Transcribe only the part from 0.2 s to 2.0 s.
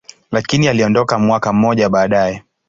lakini aliondoka mwaka mmoja